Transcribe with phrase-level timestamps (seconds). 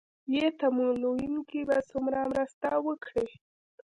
[0.41, 3.27] ې تمويلوونکي به څومره مرسته وکړي